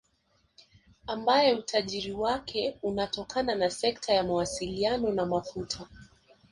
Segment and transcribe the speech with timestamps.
[1.07, 5.87] Ambaye utajiri wake unatokana na sekta ya mawasiliano na mafuta